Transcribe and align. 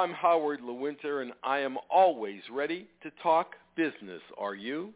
I'm 0.00 0.14
Howard 0.14 0.60
Lewinter, 0.62 1.20
and 1.20 1.34
I 1.44 1.58
am 1.58 1.76
always 1.90 2.40
ready 2.50 2.88
to 3.02 3.10
talk 3.22 3.54
business. 3.76 4.22
Are 4.38 4.54
you? 4.54 4.94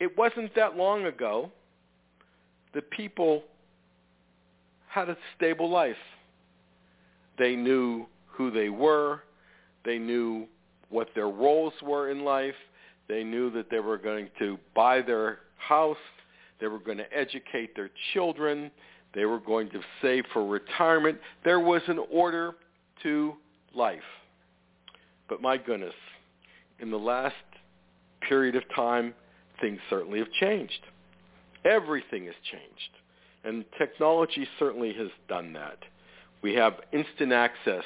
It 0.00 0.18
wasn't 0.18 0.52
that 0.56 0.76
long 0.76 1.06
ago 1.06 1.48
that 2.74 2.90
people 2.90 3.44
had 4.88 5.08
a 5.08 5.16
stable 5.36 5.70
life. 5.70 5.94
They 7.38 7.54
knew 7.54 8.06
who 8.26 8.50
they 8.50 8.70
were. 8.70 9.20
They 9.84 9.98
knew 9.98 10.48
what 10.90 11.10
their 11.14 11.28
roles 11.28 11.74
were 11.80 12.10
in 12.10 12.24
life. 12.24 12.56
They 13.06 13.22
knew 13.22 13.52
that 13.52 13.70
they 13.70 13.78
were 13.78 13.98
going 13.98 14.30
to 14.40 14.58
buy 14.74 15.00
their 15.00 15.38
house. 15.58 15.96
They 16.60 16.66
were 16.66 16.80
going 16.80 16.98
to 16.98 17.16
educate 17.16 17.76
their 17.76 17.90
children. 18.12 18.72
They 19.14 19.26
were 19.26 19.38
going 19.38 19.70
to 19.70 19.80
save 20.02 20.24
for 20.32 20.44
retirement. 20.44 21.18
There 21.44 21.60
was 21.60 21.82
an 21.86 22.00
order 22.10 22.56
to 23.02 23.34
life. 23.74 24.00
But 25.28 25.42
my 25.42 25.56
goodness, 25.56 25.94
in 26.80 26.90
the 26.90 26.98
last 26.98 27.34
period 28.28 28.56
of 28.56 28.62
time, 28.74 29.14
things 29.60 29.78
certainly 29.90 30.18
have 30.18 30.30
changed. 30.40 30.80
Everything 31.64 32.26
has 32.26 32.34
changed. 32.50 32.90
And 33.44 33.64
technology 33.78 34.46
certainly 34.58 34.92
has 34.94 35.08
done 35.28 35.52
that. 35.54 35.78
We 36.42 36.54
have 36.54 36.74
instant 36.92 37.32
access 37.32 37.84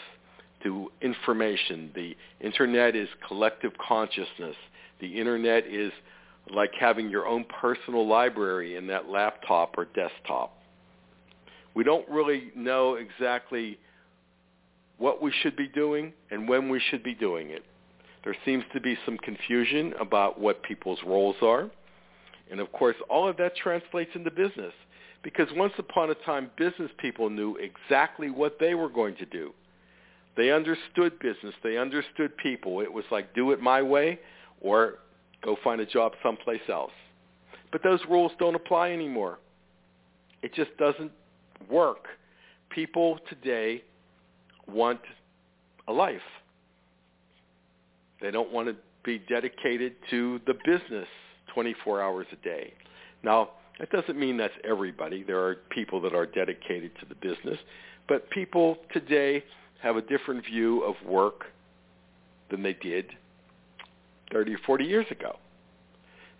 to 0.63 0.91
information. 1.01 1.91
The 1.95 2.17
internet 2.41 2.95
is 2.95 3.09
collective 3.27 3.73
consciousness. 3.87 4.57
The 5.01 5.19
internet 5.19 5.67
is 5.67 5.93
like 6.55 6.73
having 6.79 7.09
your 7.11 7.27
own 7.27 7.45
personal 7.61 8.07
library 8.07 8.77
in 8.77 8.87
that 8.89 9.09
laptop 9.09 9.75
or 9.77 9.87
desktop. 9.87 10.57
We 11.75 11.85
don't 11.85 12.09
really 12.09 12.51
know 12.55 12.95
exactly 12.95 13.79
what 14.99 15.23
we 15.23 15.33
should 15.43 15.57
be 15.57 15.69
doing 15.69 16.13
and 16.31 16.49
when 16.49 16.69
we 16.69 16.81
should 16.91 17.03
be 17.03 17.15
doing 17.15 17.51
it. 17.51 17.65
There 18.25 18.37
seems 18.45 18.65
to 18.73 18.81
be 18.81 18.97
some 19.05 19.19
confusion 19.19 19.95
about 20.01 20.41
what 20.41 20.63
people's 20.63 21.01
roles 21.05 21.37
are. 21.43 21.71
And 22.51 22.61
of 22.61 22.71
course, 22.73 22.97
all 23.09 23.29
of 23.29 23.37
that 23.39 23.57
translates 23.57 24.11
into 24.15 24.31
business 24.31 24.73
because 25.23 25.49
once 25.55 25.73
upon 25.79 26.11
a 26.11 26.15
time, 26.15 26.51
business 26.57 26.91
people 26.99 27.31
knew 27.31 27.57
exactly 27.57 28.31
what 28.31 28.59
they 28.61 28.75
were 28.75 28.89
going 28.89 29.17
to 29.17 29.27
do. 29.27 29.53
They 30.37 30.51
understood 30.51 31.19
business. 31.19 31.55
They 31.63 31.77
understood 31.77 32.37
people. 32.37 32.81
It 32.81 32.93
was 32.93 33.05
like 33.11 33.35
do 33.35 33.53
it 33.53 33.61
my 33.61 33.83
way 33.83 34.19
or 34.61 34.99
go 35.45 35.57
find 35.63 35.81
a 35.81 35.87
job 35.87 36.13
someplace 36.23 36.63
else. 36.69 36.93
But 37.71 37.83
those 37.83 38.01
rules 38.09 38.33
don't 38.39 38.55
apply 38.55 38.91
anymore. 38.93 39.39
It 40.43 40.55
just 40.55 40.77
doesn't 40.77 41.13
work. 41.71 42.07
People 42.71 43.19
today 43.29 43.83
want 44.69 45.01
a 45.89 45.93
life. 45.93 46.21
They 48.21 48.31
don't 48.31 48.53
want 48.53 48.69
to 48.69 48.77
be 49.05 49.19
dedicated 49.19 49.95
to 50.11 50.41
the 50.47 50.55
business 50.65 51.09
24 51.55 52.01
hours 52.01 52.27
a 52.33 52.37
day. 52.45 52.73
Now, 53.23 53.51
that 53.79 53.91
doesn't 53.91 54.19
mean 54.19 54.37
that's 54.37 54.55
everybody. 54.65 55.23
There 55.23 55.41
are 55.41 55.57
people 55.71 56.01
that 56.03 56.15
are 56.15 56.27
dedicated 56.27 56.93
to 57.01 57.07
the 57.07 57.15
business. 57.17 57.59
But 58.09 58.31
people 58.31 58.79
today 58.93 59.43
have 59.83 59.97
a 59.97 60.03
different 60.03 60.45
view 60.45 60.83
of 60.83 60.95
work 61.07 61.47
than 62.51 62.63
they 62.63 62.75
did 62.75 63.07
30 64.33 64.55
or 64.55 64.59
40 64.67 64.85
years 64.85 65.07
ago. 65.11 65.37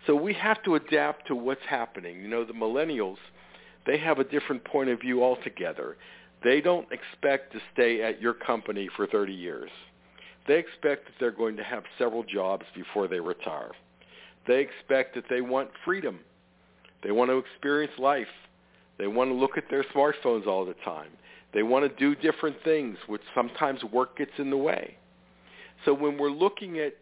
So 0.07 0.15
we 0.15 0.33
have 0.33 0.61
to 0.63 0.75
adapt 0.75 1.27
to 1.27 1.35
what's 1.35 1.61
happening. 1.69 2.21
You 2.21 2.27
know, 2.27 2.43
the 2.43 2.53
millennials, 2.53 3.17
they 3.85 3.97
have 3.97 4.19
a 4.19 4.23
different 4.23 4.63
point 4.65 4.89
of 4.89 4.99
view 4.99 5.23
altogether. 5.23 5.97
They 6.43 6.61
don't 6.61 6.87
expect 6.91 7.53
to 7.53 7.59
stay 7.73 8.01
at 8.03 8.21
your 8.21 8.33
company 8.33 8.89
for 8.95 9.07
30 9.07 9.33
years. 9.33 9.69
They 10.47 10.59
expect 10.59 11.05
that 11.05 11.13
they're 11.19 11.31
going 11.31 11.55
to 11.57 11.63
have 11.63 11.83
several 11.97 12.23
jobs 12.23 12.65
before 12.75 13.07
they 13.07 13.19
retire. 13.19 13.71
They 14.47 14.59
expect 14.59 15.15
that 15.15 15.25
they 15.29 15.41
want 15.41 15.69
freedom. 15.85 16.19
They 17.01 17.11
want 17.11 17.31
to 17.31 17.37
experience 17.37 17.93
life. 17.97 18.27
They 18.97 19.07
want 19.07 19.29
to 19.29 19.33
look 19.33 19.57
at 19.57 19.69
their 19.69 19.83
smartphones 19.95 20.45
all 20.45 20.65
the 20.65 20.75
time. 20.85 21.09
They 21.53 21.63
want 21.63 21.89
to 21.89 21.99
do 21.99 22.15
different 22.15 22.57
things, 22.63 22.97
which 23.07 23.21
sometimes 23.33 23.83
work 23.85 24.17
gets 24.17 24.31
in 24.37 24.49
the 24.49 24.57
way. 24.57 24.97
So 25.85 25.93
when 25.93 26.17
we're 26.17 26.29
looking 26.29 26.79
at 26.79 26.93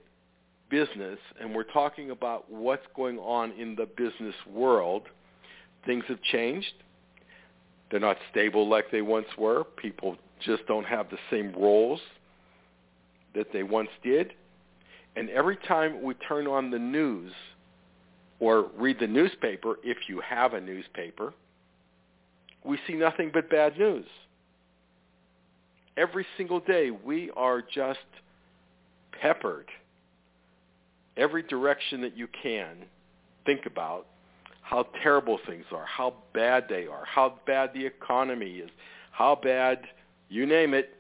business 0.70 1.20
and 1.40 1.54
we're 1.54 1.64
talking 1.64 2.12
about 2.12 2.52
what's 2.52 2.86
going 2.96 3.18
on 3.20 3.52
in 3.52 3.76
the 3.76 3.86
business 3.86 4.36
world, 4.50 5.04
things 5.86 6.04
have 6.08 6.22
changed. 6.22 6.74
They're 7.92 8.00
not 8.00 8.18
stable 8.32 8.68
like 8.68 8.90
they 8.90 9.02
once 9.02 9.28
were. 9.38 9.66
People 9.76 10.16
just 10.40 10.66
don't 10.66 10.86
have 10.86 11.10
the 11.10 11.18
same 11.30 11.54
roles 11.54 12.00
that 13.36 13.48
they 13.52 13.64
once 13.64 13.90
did. 14.02 14.34
And 15.16 15.30
every 15.30 15.58
time 15.58 16.02
we 16.02 16.14
turn 16.14 16.48
on 16.48 16.72
the 16.72 16.80
news 16.80 17.34
or 18.40 18.70
read 18.78 18.98
the 19.00 19.08
newspaper, 19.08 19.76
if 19.84 19.98
you 20.08 20.22
have 20.22 20.54
a 20.54 20.62
newspaper, 20.62 21.34
we 22.64 22.80
see 22.88 22.94
nothing 22.94 23.30
but 23.34 23.50
bad 23.50 23.78
news. 23.78 24.06
Every 25.98 26.26
single 26.38 26.62
day 26.62 26.92
we 26.92 27.30
are 27.36 27.62
just 27.62 28.00
peppered 29.22 29.68
every 31.18 31.44
direction 31.44 32.02
that 32.02 32.18
you 32.18 32.28
can 32.42 32.78
think 33.46 33.66
about 33.66 34.08
how 34.72 34.88
terrible 35.04 35.38
things 35.46 35.66
are, 35.74 35.86
how 35.86 36.14
bad 36.34 36.66
they 36.70 36.88
are, 36.88 37.04
how 37.04 37.38
bad 37.46 37.72
the 37.74 37.86
economy 37.86 38.52
is, 38.60 38.70
how 39.12 39.36
bad, 39.36 39.82
you 40.30 40.46
name 40.46 40.74
it, 40.74 40.96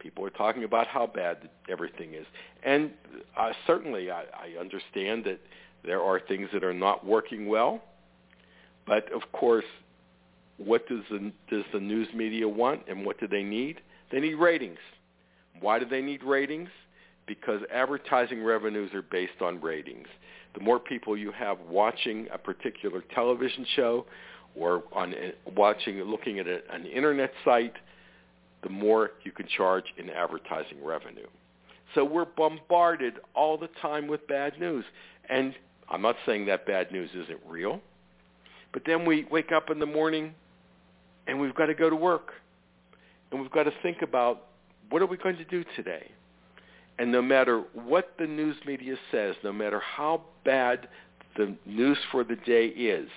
people 0.00 0.24
are 0.24 0.30
talking 0.30 0.64
about 0.64 0.88
how 0.88 1.06
bad 1.06 1.48
everything 1.68 2.14
is. 2.14 2.26
And 2.64 2.90
uh, 3.36 3.52
certainly 3.64 4.10
I, 4.10 4.22
I 4.22 4.60
understand 4.60 5.24
that 5.24 5.38
there 5.84 6.02
are 6.02 6.18
things 6.18 6.48
that 6.52 6.64
are 6.64 6.74
not 6.74 7.06
working 7.06 7.46
well, 7.46 7.80
but 8.88 9.10
of 9.12 9.22
course, 9.30 9.64
what 10.56 10.88
does 10.88 11.04
the, 11.12 11.30
does 11.48 11.64
the 11.72 11.78
news 11.78 12.08
media 12.12 12.48
want 12.48 12.82
and 12.88 13.06
what 13.06 13.20
do 13.20 13.28
they 13.28 13.44
need? 13.44 13.80
They 14.10 14.18
need 14.18 14.34
ratings. 14.34 14.80
Why 15.60 15.78
do 15.78 15.84
they 15.84 16.02
need 16.02 16.24
ratings? 16.24 16.70
Because 17.24 17.60
advertising 17.72 18.42
revenues 18.42 18.92
are 18.94 19.02
based 19.02 19.40
on 19.40 19.60
ratings 19.60 20.08
the 20.58 20.64
more 20.64 20.80
people 20.80 21.16
you 21.16 21.30
have 21.30 21.58
watching 21.70 22.26
a 22.32 22.38
particular 22.38 23.02
television 23.14 23.64
show 23.76 24.04
or 24.56 24.82
on 24.92 25.14
eh, 25.14 25.30
watching, 25.56 26.02
looking 26.02 26.40
at 26.40 26.48
a, 26.48 26.60
an 26.72 26.84
internet 26.84 27.30
site, 27.44 27.74
the 28.64 28.68
more 28.68 29.12
you 29.22 29.30
can 29.30 29.46
charge 29.46 29.84
in 29.98 30.10
advertising 30.10 30.84
revenue. 30.84 31.26
So 31.94 32.04
we're 32.04 32.24
bombarded 32.24 33.14
all 33.34 33.56
the 33.56 33.68
time 33.80 34.08
with 34.08 34.26
bad 34.26 34.58
news. 34.58 34.84
And 35.28 35.54
I'm 35.88 36.02
not 36.02 36.16
saying 36.26 36.46
that 36.46 36.66
bad 36.66 36.90
news 36.90 37.10
isn't 37.14 37.40
real, 37.46 37.80
but 38.72 38.82
then 38.84 39.04
we 39.04 39.26
wake 39.30 39.52
up 39.52 39.70
in 39.70 39.78
the 39.78 39.86
morning 39.86 40.34
and 41.28 41.40
we've 41.40 41.54
got 41.54 41.66
to 41.66 41.74
go 41.74 41.88
to 41.88 41.96
work. 41.96 42.32
And 43.30 43.40
we've 43.40 43.50
got 43.52 43.64
to 43.64 43.72
think 43.82 44.02
about 44.02 44.46
what 44.90 45.02
are 45.02 45.06
we 45.06 45.18
going 45.18 45.36
to 45.36 45.44
do 45.44 45.62
today? 45.76 46.10
And 46.98 47.12
no 47.12 47.22
matter 47.22 47.62
what 47.74 48.14
the 48.18 48.26
news 48.26 48.56
media 48.66 48.96
says, 49.12 49.36
no 49.44 49.52
matter 49.52 49.80
how 49.80 50.22
bad 50.44 50.88
the 51.36 51.54
news 51.64 51.98
for 52.10 52.24
the 52.24 52.36
day 52.36 52.66
is, 52.66 53.08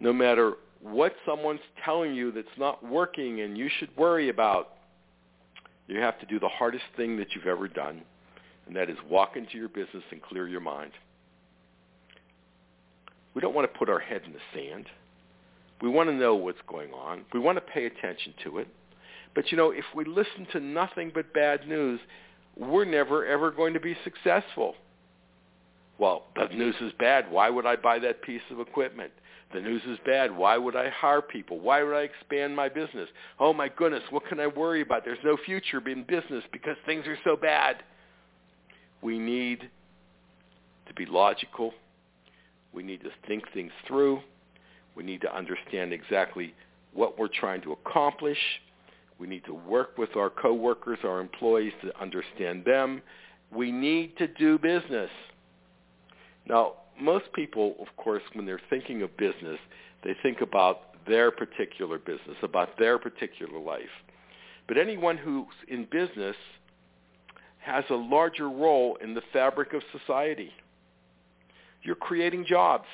no 0.00 0.12
matter 0.12 0.54
what 0.80 1.14
someone's 1.26 1.60
telling 1.84 2.14
you 2.14 2.32
that's 2.32 2.48
not 2.56 2.82
working 2.84 3.42
and 3.42 3.58
you 3.58 3.68
should 3.78 3.94
worry 3.96 4.30
about, 4.30 4.76
you 5.88 6.00
have 6.00 6.18
to 6.20 6.26
do 6.26 6.40
the 6.40 6.48
hardest 6.48 6.84
thing 6.96 7.18
that 7.18 7.34
you've 7.34 7.46
ever 7.46 7.68
done, 7.68 8.02
and 8.66 8.76
that 8.76 8.88
is 8.88 8.96
walk 9.08 9.36
into 9.36 9.58
your 9.58 9.68
business 9.68 10.04
and 10.10 10.22
clear 10.22 10.48
your 10.48 10.60
mind. 10.60 10.92
We 13.34 13.40
don't 13.40 13.54
want 13.54 13.70
to 13.70 13.78
put 13.78 13.88
our 13.90 13.98
head 13.98 14.22
in 14.24 14.32
the 14.32 14.38
sand. 14.54 14.86
We 15.82 15.88
want 15.88 16.08
to 16.08 16.14
know 16.14 16.34
what's 16.34 16.60
going 16.68 16.92
on. 16.92 17.24
We 17.32 17.40
want 17.40 17.56
to 17.56 17.60
pay 17.60 17.86
attention 17.86 18.34
to 18.44 18.58
it. 18.58 18.68
But 19.34 19.50
you 19.50 19.56
know, 19.56 19.70
if 19.70 19.84
we 19.94 20.04
listen 20.04 20.46
to 20.52 20.60
nothing 20.60 21.10
but 21.14 21.32
bad 21.32 21.68
news, 21.68 22.00
we're 22.56 22.84
never 22.84 23.26
ever 23.26 23.50
going 23.50 23.74
to 23.74 23.80
be 23.80 23.96
successful. 24.04 24.74
Well, 25.98 26.24
the 26.34 26.48
news 26.54 26.74
is 26.80 26.92
bad. 26.98 27.30
Why 27.30 27.50
would 27.50 27.66
I 27.66 27.76
buy 27.76 27.98
that 27.98 28.22
piece 28.22 28.40
of 28.50 28.58
equipment? 28.58 29.12
The 29.52 29.60
news 29.60 29.82
is 29.86 29.98
bad. 30.06 30.34
Why 30.34 30.56
would 30.56 30.76
I 30.76 30.88
hire 30.90 31.20
people? 31.20 31.58
Why 31.58 31.82
would 31.82 31.94
I 31.94 32.02
expand 32.02 32.54
my 32.54 32.68
business? 32.68 33.08
Oh 33.38 33.52
my 33.52 33.68
goodness, 33.68 34.02
what 34.10 34.26
can 34.26 34.38
I 34.38 34.46
worry 34.46 34.80
about? 34.80 35.04
There's 35.04 35.18
no 35.24 35.36
future 35.44 35.86
in 35.88 36.04
business 36.04 36.44
because 36.52 36.76
things 36.86 37.06
are 37.06 37.18
so 37.24 37.36
bad. 37.36 37.82
We 39.02 39.18
need 39.18 39.68
to 40.86 40.94
be 40.94 41.04
logical. 41.04 41.72
We 42.72 42.82
need 42.82 43.00
to 43.02 43.10
think 43.26 43.44
things 43.52 43.72
through. 43.86 44.20
We 44.94 45.02
need 45.02 45.20
to 45.22 45.36
understand 45.36 45.92
exactly 45.92 46.54
what 46.94 47.18
we're 47.18 47.28
trying 47.28 47.62
to 47.62 47.72
accomplish. 47.72 48.38
We 49.20 49.26
need 49.26 49.44
to 49.44 49.54
work 49.54 49.98
with 49.98 50.16
our 50.16 50.30
coworkers, 50.30 50.98
our 51.04 51.20
employees 51.20 51.74
to 51.82 52.00
understand 52.00 52.64
them. 52.64 53.02
We 53.54 53.70
need 53.70 54.16
to 54.16 54.26
do 54.26 54.58
business. 54.58 55.10
Now, 56.46 56.74
most 56.98 57.26
people, 57.34 57.74
of 57.80 57.88
course, 58.02 58.22
when 58.32 58.46
they're 58.46 58.60
thinking 58.70 59.02
of 59.02 59.14
business, 59.18 59.58
they 60.02 60.16
think 60.22 60.40
about 60.40 61.06
their 61.06 61.30
particular 61.30 61.98
business, 61.98 62.36
about 62.42 62.78
their 62.78 62.98
particular 62.98 63.58
life. 63.58 63.82
But 64.66 64.78
anyone 64.78 65.18
who's 65.18 65.46
in 65.68 65.86
business 65.90 66.36
has 67.58 67.84
a 67.90 67.94
larger 67.94 68.48
role 68.48 68.96
in 69.02 69.12
the 69.12 69.22
fabric 69.32 69.74
of 69.74 69.82
society. 69.98 70.50
You're 71.82 71.94
creating 71.94 72.46
jobs. 72.48 72.86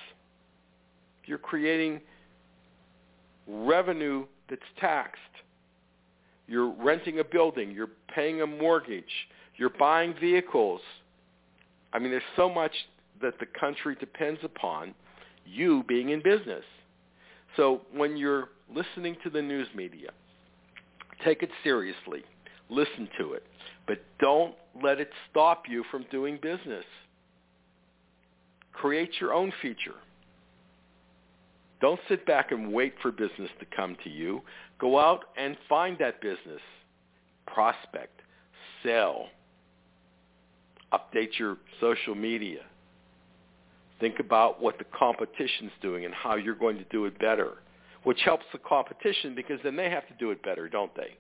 You're 1.25 1.39
creating 1.39 2.01
revenue 3.47 4.27
that's 4.49 4.63
taxed. 4.81 5.21
You're 6.49 6.71
renting 6.71 7.19
a 7.19 7.25
building. 7.25 7.73
You're 7.73 7.91
paying 8.15 8.43
a 8.43 8.47
mortgage. 8.47 9.05
You're 9.57 9.71
buying 9.71 10.15
vehicles. 10.21 10.81
I 11.93 11.99
mean, 11.99 12.11
there's 12.11 12.23
so 12.37 12.49
much 12.49 12.73
that 13.23 13.39
the 13.41 13.47
country 13.59 13.97
depends 13.99 14.41
upon 14.45 14.95
you 15.45 15.85
being 15.89 16.11
in 16.11 16.23
business. 16.23 16.65
So 17.57 17.83
when 17.93 18.17
you're 18.17 18.51
listening 18.75 19.17
to 19.25 19.31
the 19.31 19.41
news 19.41 19.69
media, 19.75 20.11
take 21.25 21.43
it 21.43 21.51
seriously. 21.65 22.23
Listen 22.69 23.09
to 23.19 23.33
it. 23.33 23.45
But 23.87 23.99
don't 24.21 24.55
let 24.83 25.01
it 25.01 25.11
stop 25.31 25.65
you 25.69 25.85
from 25.91 26.05
doing 26.11 26.39
business. 26.43 26.85
Create 28.73 29.11
your 29.21 29.33
own 29.33 29.53
future. 29.63 29.95
Don't 31.81 32.01
sit 32.09 32.25
back 32.25 32.53
and 32.53 32.73
wait 32.73 32.95
for 33.03 33.13
business 33.13 33.51
to 33.61 33.67
come 33.77 33.97
to 34.05 34.11
you. 34.11 34.41
Go 34.79 34.99
out 34.99 35.25
and 35.37 35.57
find 35.69 35.99
that 35.99 36.21
business. 36.21 36.61
Prospect. 37.47 38.23
Sell. 38.83 39.27
Update 40.93 41.39
your 41.39 41.59
social 41.81 42.15
media. 42.15 42.61
Think 44.01 44.19
about 44.21 44.61
what 44.61 44.79
the 44.79 44.85
competition's 44.85 45.73
doing 45.83 46.05
and 46.05 46.15
how 46.15 46.37
you're 46.37 46.55
going 46.55 46.79
to 46.79 46.85
do 46.85 47.07
it 47.07 47.19
better, 47.19 47.55
which 48.05 48.21
helps 48.25 48.45
the 48.53 48.59
competition 48.59 49.35
because 49.35 49.59
then 49.65 49.77
they 49.77 49.91
have 49.91 50.07
to 50.09 50.15
do 50.19 50.31
it 50.31 50.43
better, 50.43 50.69
don't 50.69 50.95
they? 50.95 51.17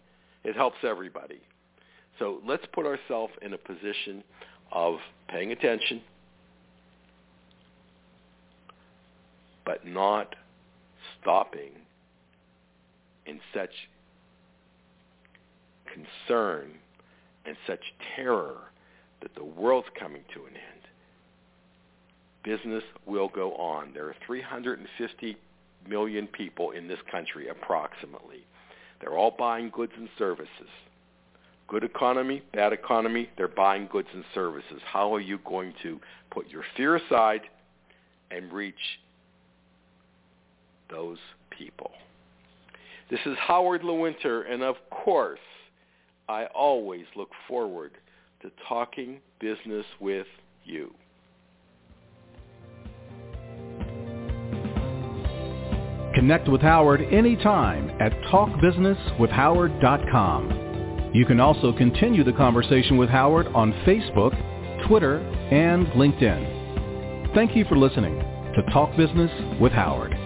It 0.48 0.54
helps 0.54 0.76
everybody. 0.82 1.40
So 2.18 2.40
let's 2.46 2.64
put 2.72 2.86
ourselves 2.86 3.32
in 3.42 3.52
a 3.52 3.58
position 3.58 4.22
of 4.72 4.96
paying 5.28 5.52
attention, 5.52 6.02
but 9.64 9.86
not 9.86 10.34
stopping 11.26 11.72
in 13.26 13.40
such 13.52 13.70
concern 15.92 16.70
and 17.44 17.56
such 17.66 17.80
terror 18.14 18.58
that 19.22 19.34
the 19.34 19.44
world's 19.44 19.88
coming 19.98 20.22
to 20.32 20.42
an 20.44 20.52
end. 20.52 20.82
Business 22.44 22.84
will 23.06 23.28
go 23.28 23.54
on. 23.54 23.90
There 23.92 24.06
are 24.06 24.14
350 24.24 25.36
million 25.88 26.28
people 26.28 26.70
in 26.70 26.86
this 26.86 27.00
country 27.10 27.48
approximately. 27.48 28.46
They're 29.00 29.16
all 29.16 29.34
buying 29.36 29.70
goods 29.70 29.92
and 29.96 30.08
services. 30.16 30.70
Good 31.66 31.82
economy, 31.82 32.44
bad 32.54 32.72
economy, 32.72 33.30
they're 33.36 33.48
buying 33.48 33.88
goods 33.90 34.08
and 34.14 34.22
services. 34.32 34.80
How 34.84 35.12
are 35.12 35.20
you 35.20 35.40
going 35.44 35.72
to 35.82 35.98
put 36.30 36.48
your 36.48 36.62
fear 36.76 36.94
aside 36.94 37.40
and 38.30 38.52
reach 38.52 38.74
those 40.90 41.18
people? 41.50 41.90
This 43.10 43.20
is 43.24 43.36
Howard 43.38 43.82
Lewinter, 43.82 44.50
and 44.50 44.62
of 44.62 44.76
course, 44.90 45.38
I 46.28 46.46
always 46.46 47.04
look 47.14 47.30
forward 47.46 47.92
to 48.42 48.50
talking 48.68 49.20
business 49.40 49.86
with 50.00 50.26
you. 50.64 50.92
Connect 56.14 56.48
with 56.48 56.62
Howard 56.62 57.02
anytime 57.12 57.90
at 58.00 58.10
talkbusinesswithhoward.com. 58.32 61.10
You 61.14 61.24
can 61.26 61.38
also 61.40 61.72
continue 61.72 62.24
the 62.24 62.32
conversation 62.32 62.96
with 62.96 63.10
Howard 63.10 63.46
on 63.48 63.72
Facebook, 63.86 64.34
Twitter, 64.88 65.18
and 65.18 65.86
LinkedIn. 65.88 67.34
Thank 67.34 67.54
you 67.54 67.66
for 67.66 67.76
listening 67.76 68.18
to 68.18 68.62
Talk 68.72 68.96
Business 68.96 69.30
with 69.60 69.72
Howard. 69.72 70.25